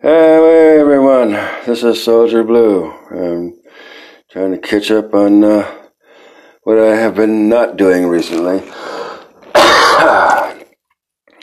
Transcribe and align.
Hey 0.00 0.78
everyone, 0.78 1.32
this 1.66 1.82
is 1.82 2.04
Soldier 2.04 2.44
Blue. 2.44 2.88
I'm 3.10 3.60
trying 4.30 4.52
to 4.52 4.58
catch 4.58 4.92
up 4.92 5.12
on 5.12 5.42
uh, 5.42 5.68
what 6.62 6.78
I 6.78 6.94
have 6.94 7.16
been 7.16 7.48
not 7.48 7.76
doing 7.76 8.06
recently. 8.06 8.64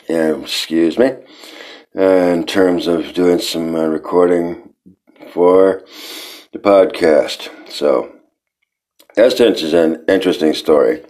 yeah, 0.08 0.40
excuse 0.40 0.98
me. 0.98 1.16
Uh, 1.94 2.00
in 2.32 2.46
terms 2.46 2.86
of 2.86 3.12
doing 3.12 3.40
some 3.40 3.74
uh, 3.74 3.84
recording 3.84 4.72
for 5.34 5.82
the 6.54 6.58
podcast. 6.58 7.50
So, 7.70 8.10
that's 9.14 9.38
an 9.38 10.02
interesting 10.08 10.54
story. 10.54 11.02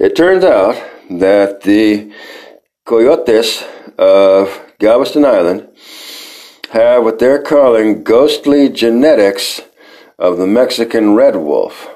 It 0.00 0.16
turns 0.16 0.42
out 0.42 0.74
that 1.08 1.60
the 1.60 2.12
coyotes 2.84 3.62
of 3.96 4.60
Galveston 4.80 5.24
Island 5.24 5.68
have 6.74 7.04
what 7.04 7.20
they're 7.20 7.40
calling 7.40 8.02
ghostly 8.02 8.68
genetics 8.68 9.60
of 10.18 10.38
the 10.38 10.46
Mexican 10.46 11.14
red 11.14 11.36
wolf. 11.36 11.88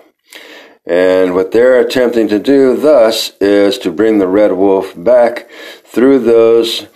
And 0.86 1.34
what 1.34 1.50
they're 1.50 1.80
attempting 1.80 2.28
to 2.28 2.38
do 2.38 2.76
thus 2.76 3.32
is 3.40 3.76
to 3.78 3.90
bring 3.90 4.18
the 4.18 4.28
red 4.28 4.52
wolf 4.52 4.94
back 4.96 5.50
through 5.82 6.20
those 6.20 6.86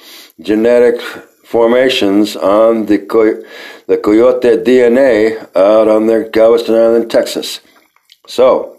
genetic 0.40 1.00
formations 1.44 2.36
on 2.36 2.86
the, 2.86 2.98
coy- 2.98 3.42
the 3.88 3.98
coyote 3.98 4.58
DNA 4.58 5.36
out 5.56 5.88
on 5.88 6.06
their 6.06 6.30
Galveston 6.30 6.76
Island, 6.76 7.10
Texas. 7.10 7.60
So, 8.28 8.78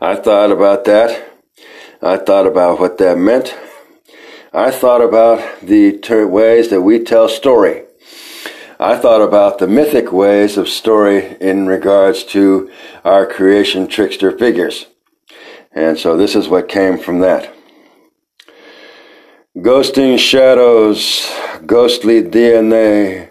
I 0.00 0.16
thought 0.16 0.50
about 0.50 0.84
that. 0.86 1.30
I 2.02 2.16
thought 2.16 2.48
about 2.48 2.80
what 2.80 2.98
that 2.98 3.18
meant. 3.18 3.54
I 4.52 4.70
thought 4.70 5.02
about 5.02 5.60
the 5.60 5.98
ter- 5.98 6.26
ways 6.26 6.70
that 6.70 6.80
we 6.80 7.00
tell 7.00 7.28
story. 7.28 7.82
I 8.80 8.96
thought 8.96 9.20
about 9.20 9.58
the 9.58 9.66
mythic 9.66 10.10
ways 10.10 10.56
of 10.56 10.70
story 10.70 11.36
in 11.38 11.66
regards 11.66 12.24
to 12.24 12.70
our 13.04 13.26
creation 13.26 13.88
trickster 13.88 14.36
figures. 14.36 14.86
And 15.72 15.98
so 15.98 16.16
this 16.16 16.34
is 16.34 16.48
what 16.48 16.68
came 16.68 16.96
from 16.96 17.18
that. 17.20 17.54
Ghosting 19.54 20.18
shadows, 20.18 21.30
ghostly 21.66 22.22
DNA, 22.22 23.30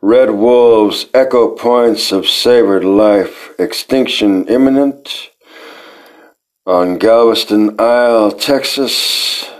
red 0.00 0.30
wolves, 0.30 1.06
echo 1.12 1.54
points 1.54 2.12
of 2.12 2.26
savored 2.26 2.84
life, 2.84 3.50
extinction 3.58 4.48
imminent 4.48 5.32
on 6.64 6.96
Galveston 6.96 7.78
Isle, 7.78 8.32
Texas 8.32 9.50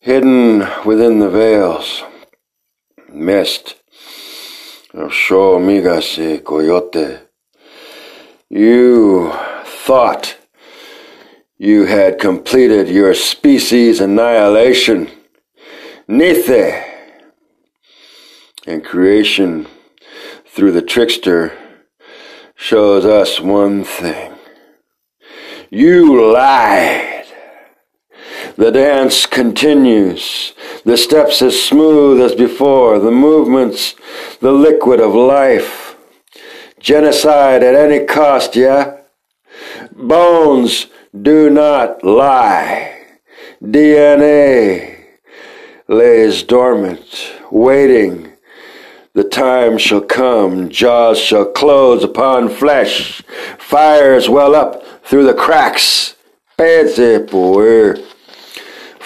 hidden 0.00 0.66
within 0.86 1.18
the 1.18 1.28
veils, 1.28 2.02
mist 3.12 3.76
of 4.94 5.12
Sho 5.12 5.58
Migase 5.58 6.42
Coyote. 6.42 7.18
You 8.48 9.30
thought 9.64 10.38
you 11.58 11.84
had 11.84 12.18
completed 12.18 12.88
your 12.88 13.12
species 13.12 14.00
annihilation. 14.00 15.10
Nithe 16.08 16.82
and 18.66 18.82
creation 18.82 19.66
through 20.46 20.72
the 20.72 20.82
trickster 20.82 21.52
shows 22.56 23.04
us 23.04 23.38
one 23.38 23.84
thing. 23.84 24.32
You 25.70 26.32
lie. 26.32 27.09
The 28.56 28.70
dance 28.70 29.26
continues. 29.26 30.52
The 30.84 30.96
steps 30.96 31.42
as 31.42 31.62
smooth 31.62 32.20
as 32.20 32.34
before. 32.34 32.98
The 32.98 33.10
movements, 33.10 33.94
the 34.40 34.52
liquid 34.52 35.00
of 35.00 35.14
life. 35.14 35.96
Genocide 36.78 37.62
at 37.62 37.74
any 37.74 38.04
cost, 38.04 38.56
yeah? 38.56 38.98
Bones 39.92 40.86
do 41.20 41.50
not 41.50 42.02
lie. 42.02 42.96
DNA 43.62 45.04
lays 45.88 46.42
dormant, 46.42 47.34
waiting. 47.50 48.32
The 49.12 49.24
time 49.24 49.76
shall 49.76 50.00
come, 50.00 50.70
jaws 50.70 51.18
shall 51.18 51.46
close 51.46 52.04
upon 52.04 52.48
flesh, 52.48 53.22
fires 53.58 54.28
well 54.28 54.54
up 54.54 55.04
through 55.04 55.26
the 55.26 55.34
cracks. 55.34 56.14
Pese 56.56 57.26
por 57.28 57.96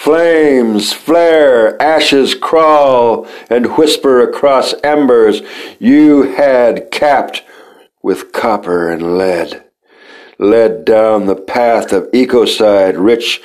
Flames 0.05 0.93
flare, 0.93 1.81
ashes 1.81 2.35
crawl, 2.35 3.27
and 3.49 3.75
whisper 3.75 4.21
across 4.21 4.75
embers 4.83 5.41
you 5.79 6.35
had 6.35 6.91
capped 6.91 7.41
with 8.03 8.31
copper 8.31 8.87
and 8.87 9.17
lead. 9.17 9.63
Led 10.37 10.85
down 10.85 11.25
the 11.25 11.35
path 11.35 11.91
of 11.91 12.03
ecocide, 12.11 13.03
rich 13.03 13.41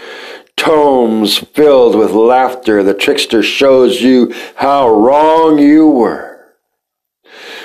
tomes 0.55 1.39
filled 1.39 1.95
with 1.95 2.11
laughter, 2.11 2.83
the 2.83 2.93
trickster 2.93 3.43
shows 3.43 4.03
you 4.03 4.31
how 4.57 4.87
wrong 4.87 5.59
you 5.59 5.89
were. 5.89 6.45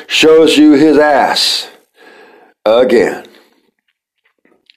Shows 0.08 0.56
you 0.56 0.72
his 0.72 0.98
ass 0.98 1.70
again. 2.64 3.28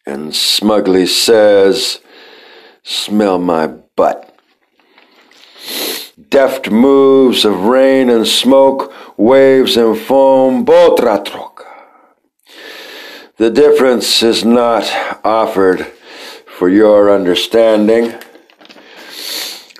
And 0.04 0.34
smugly 0.34 1.06
says, 1.06 2.00
Smell 2.82 3.38
my 3.38 3.74
but 3.98 4.32
deft 6.30 6.70
moves 6.70 7.44
of 7.44 7.64
rain 7.64 8.08
and 8.08 8.28
smoke, 8.28 8.92
waves 9.18 9.76
and 9.76 9.98
foam, 9.98 10.64
botra 10.64 11.24
troca. 11.24 11.66
The 13.38 13.50
difference 13.50 14.22
is 14.22 14.44
not 14.44 14.84
offered 15.24 15.80
for 16.46 16.68
your 16.68 17.12
understanding. 17.12 18.14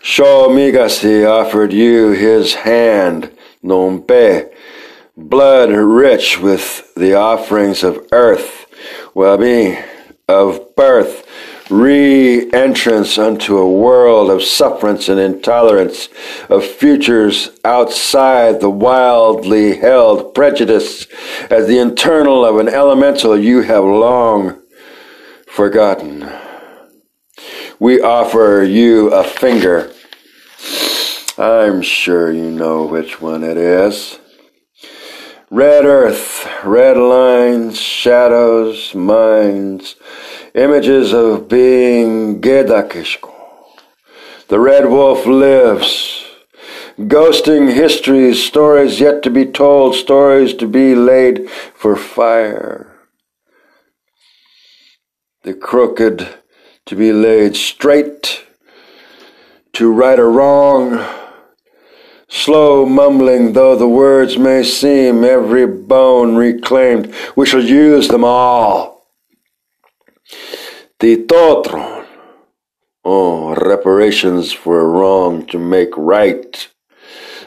Sho 0.03 0.49
Migasi 0.49 1.25
offered 1.25 1.73
you 1.73 2.11
his 2.11 2.55
hand, 2.55 3.31
Nompe, 3.63 4.53
blood 5.17 5.71
rich 5.71 6.41
with 6.41 6.93
the 6.97 7.15
offerings 7.15 7.85
of 7.85 8.05
earth, 8.11 8.67
well-being, 9.15 9.79
of 10.29 10.75
birth, 10.75 11.25
re-entrance 11.71 13.19
unto 13.19 13.59
a 13.59 13.71
world 13.71 14.31
of 14.31 14.43
sufferance 14.43 15.09
and 15.09 15.21
intolerance, 15.21 16.09
of 16.49 16.65
futures 16.65 17.51
outside 17.65 18.61
the 18.61 18.71
wildly 18.71 19.77
held 19.77 20.35
prejudice 20.35 21.07
as 21.51 21.67
the 21.67 21.79
internal 21.79 22.45
of 22.45 22.59
an 22.59 22.69
elemental 22.69 23.39
you 23.39 23.63
have 23.63 23.85
long 23.85 24.61
forgotten. 25.47 26.31
We 27.79 28.01
offer 28.01 28.65
you 28.67 29.13
a 29.13 29.23
finger. 29.23 29.93
I'm 31.37 31.83
sure 31.83 32.33
you 32.33 32.51
know 32.51 32.85
which 32.85 33.21
one 33.21 33.45
it 33.45 33.57
is. 33.57 34.19
Red 35.51 35.85
earth, 35.85 36.47
red 36.65 36.97
lines, 36.97 37.81
shadows, 37.81 38.95
minds, 38.95 39.95
images 40.59 41.13
of 41.15 41.49
being 41.49 42.41
Gedakishko. 42.41 43.33
The 44.49 44.59
red 44.59 44.87
wolf 44.91 45.25
lives, 45.25 46.25
ghosting 46.99 47.73
histories, 47.73 48.45
stories 48.45 48.99
yet 48.99 49.23
to 49.23 49.31
be 49.31 49.47
told, 49.47 49.95
stories 49.95 50.55
to 50.55 50.67
be 50.67 50.95
laid 50.95 51.49
for 51.51 51.95
fire. 51.95 52.93
The 55.45 55.55
crooked 55.55 56.29
to 56.87 56.97
be 56.97 57.13
laid 57.13 57.55
straight, 57.55 58.45
to 59.75 59.93
right 59.93 60.19
a 60.19 60.25
wrong, 60.25 61.05
slow 62.29 62.85
mumbling 62.85 63.53
though 63.53 63.77
the 63.77 63.87
words 63.87 64.37
may 64.37 64.65
seem, 64.65 65.23
every 65.23 65.67
bone 65.67 66.35
reclaimed, 66.35 67.15
we 67.37 67.47
shall 67.47 67.63
use 67.63 68.09
them 68.09 68.25
all. 68.25 68.98
Titotron. 71.01 72.07
Oh, 73.05 73.55
reparations 73.55 74.53
for 74.53 74.91
wrong 74.91 75.47
to 75.47 75.59
make 75.59 75.97
right. 75.97 76.69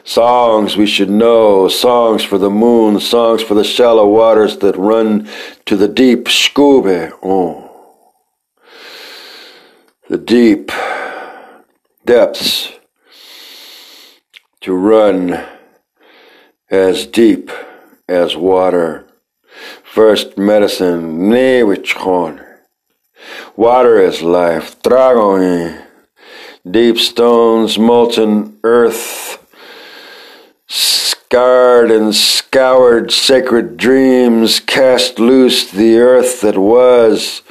Songs 0.05 0.77
we 0.77 0.85
should 0.85 1.09
know, 1.09 1.67
songs 1.67 2.23
for 2.23 2.37
the 2.37 2.49
moon, 2.49 2.99
songs 3.01 3.43
for 3.43 3.53
the 3.53 3.65
shallow 3.65 4.07
waters 4.07 4.57
that 4.59 4.77
run 4.77 5.27
to 5.65 5.75
the 5.75 5.89
deep. 5.89 6.29
scuba. 6.29 7.11
Oh. 7.21 7.67
The 10.09 10.17
deep 10.17 10.71
depths 12.05 12.71
to 14.61 14.73
run 14.73 15.45
as 16.69 17.05
deep 17.05 17.51
as 18.07 18.37
water. 18.37 19.05
First 19.83 20.37
medicine, 20.37 21.29
ne 21.29 21.63
wichon. 21.63 22.50
Water 23.55 23.99
is 23.99 24.21
life. 24.21 24.81
Dragon. 24.81 25.81
Deep 26.69 26.97
stones, 26.97 27.77
molten 27.77 28.57
earth. 28.63 29.37
Scarred 30.67 31.91
and 31.91 32.13
scoured 32.13 33.11
sacred 33.11 33.77
dreams 33.77 34.59
cast 34.59 35.19
loose 35.19 35.71
the 35.71 35.97
earth 35.97 36.41
that 36.41 36.57
was 36.57 37.41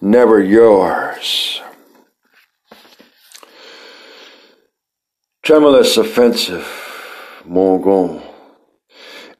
never 0.00 0.40
yours. 0.40 1.60
Tremulous 5.42 5.96
offensive, 5.96 6.66
Mongon. 7.44 8.20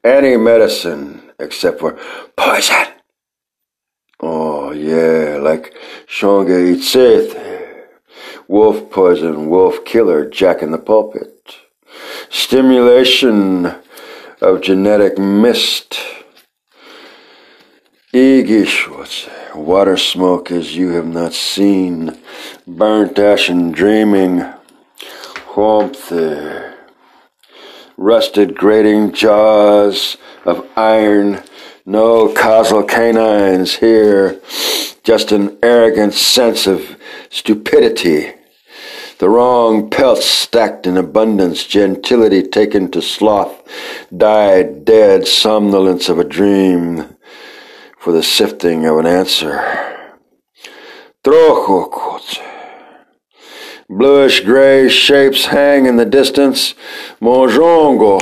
Any 0.03 0.37
medicine 0.37 1.31
except 1.37 1.79
for 1.79 1.99
poison. 2.37 2.96
Oh 4.67 4.73
yeah, 4.73 5.37
like 5.37 5.73
Shonga 6.07 6.75
Itsith. 6.75 7.87
Wolf 8.49 8.91
poison, 8.91 9.49
wolf 9.49 9.85
killer, 9.85 10.29
jack 10.29 10.61
in 10.61 10.71
the 10.71 10.77
pulpit. 10.77 11.55
Stimulation 12.29 13.77
of 14.41 14.59
genetic 14.59 15.17
mist. 15.17 15.97
Igish, 18.13 19.55
water 19.55 19.95
smoke 19.95 20.51
as 20.51 20.75
you 20.75 20.89
have 20.89 21.07
not 21.07 21.31
seen. 21.31 22.19
Burnt 22.67 23.17
ash 23.17 23.47
and 23.47 23.73
dreaming. 23.73 24.43
Warmth 25.55 26.11
rusted 27.95 28.53
grating 28.53 29.13
jaws 29.13 30.17
of 30.43 30.67
iron, 30.75 31.41
no 31.87 32.27
causal 32.33 32.83
canines 32.83 33.75
here, 33.75 34.41
just 35.03 35.31
an 35.31 35.57
arrogant 35.63 36.13
sense 36.13 36.67
of 36.67 36.97
stupidity. 37.29 38.33
The 39.19 39.29
wrong 39.29 39.89
pelts 39.89 40.25
stacked 40.25 40.85
in 40.85 40.97
abundance, 40.97 41.63
gentility 41.63 42.43
taken 42.43 42.91
to 42.91 43.01
sloth, 43.01 43.63
died 44.15 44.83
dead 44.83 45.27
somnolence 45.27 46.09
of 46.09 46.19
a 46.19 46.25
dream 46.25 47.15
for 47.97 48.11
the 48.11 48.21
sifting 48.21 48.85
of 48.85 48.97
an 48.97 49.07
answer. 49.07 49.57
Trochokot. 51.23 52.41
Bluish 53.89 54.41
gray 54.41 54.89
shapes 54.89 55.45
hang 55.45 55.85
in 55.85 55.95
the 55.95 56.05
distance. 56.05 56.75
Mojongo. 57.21 58.19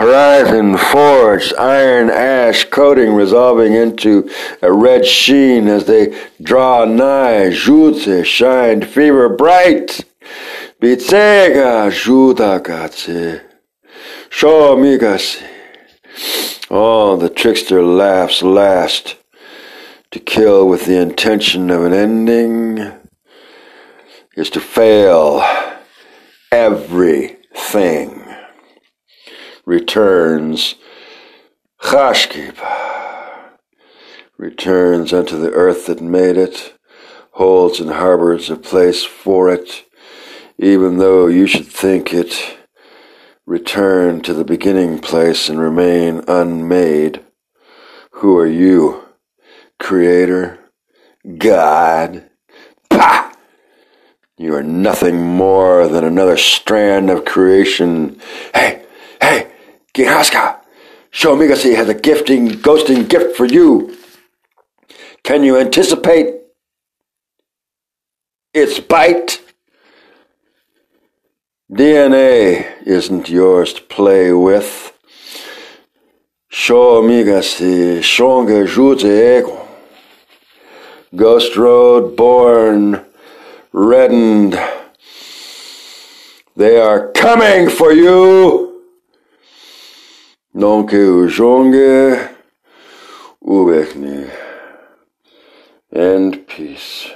Horizon 0.00 0.78
forged, 0.78 1.52
iron 1.58 2.08
ash 2.08 2.64
coating 2.64 3.12
resolving 3.12 3.74
into 3.74 4.30
a 4.62 4.72
red 4.72 5.04
sheen 5.04 5.68
as 5.68 5.84
they 5.84 6.18
draw 6.40 6.86
nigh. 6.86 7.50
Jutze 7.50 8.24
shined 8.24 8.88
fever 8.88 9.28
bright. 9.28 10.06
Bitsega 10.80 11.90
judagatse. 11.90 13.42
Shomigase. 14.30 15.42
Oh, 16.70 17.16
the 17.16 17.28
trickster 17.28 17.82
laughs 17.82 18.42
last 18.42 19.16
to 20.12 20.18
kill 20.18 20.66
with 20.66 20.86
the 20.86 20.96
intention 20.96 21.70
of 21.70 21.84
an 21.84 21.92
ending 21.92 22.90
is 24.34 24.48
to 24.48 24.60
fail 24.60 25.44
everything. 26.50 28.19
Returns 29.64 30.74
Chashkib 31.82 32.56
returns 34.40 35.12
unto 35.12 35.38
the 35.38 35.50
earth 35.50 35.86
that 35.86 36.00
made 36.00 36.36
it, 36.36 36.74
holds 37.32 37.78
and 37.78 37.90
harbors 37.90 38.48
a 38.48 38.56
place 38.56 39.04
for 39.04 39.50
it, 39.50 39.84
even 40.58 40.96
though 40.96 41.26
you 41.26 41.46
should 41.46 41.66
think 41.66 42.12
it 42.12 42.58
return 43.44 44.20
to 44.22 44.32
the 44.32 44.44
beginning 44.44 44.98
place 44.98 45.48
and 45.48 45.60
remain 45.60 46.22
unmade. 46.26 47.22
Who 48.12 48.38
are 48.38 48.46
you? 48.46 49.02
Creator? 49.78 50.58
God? 51.36 52.30
Pah! 52.88 53.32
You 54.38 54.54
are 54.54 54.62
nothing 54.62 55.22
more 55.22 55.86
than 55.86 56.04
another 56.04 56.36
strand 56.36 57.10
of 57.10 57.26
creation. 57.26 58.20
Hey, 58.54 58.79
Gihaska, 59.94 60.60
Shomigasi 61.12 61.74
has 61.74 61.88
a 61.88 61.94
gifting, 61.94 62.48
ghosting 62.48 63.08
gift 63.08 63.36
for 63.36 63.44
you. 63.44 63.96
Can 65.22 65.42
you 65.42 65.58
anticipate 65.58 66.34
its 68.54 68.80
bite? 68.80 69.42
DNA 71.70 72.66
isn't 72.84 73.28
yours 73.28 73.72
to 73.74 73.82
play 73.82 74.32
with. 74.32 74.92
Shomigasi, 76.50 77.98
Shonga 77.98 78.66
Jutsu 78.66 79.66
Ghost 81.14 81.56
Road 81.56 82.16
born 82.16 83.04
reddened. 83.72 84.58
They 86.56 86.78
are 86.78 87.12
coming 87.12 87.68
for 87.68 87.92
you. 87.92 88.69
Nonke 90.52 90.98
ujonge 90.98 92.18
ubekni. 93.40 94.26
And 95.92 96.46
peace. 96.48 97.14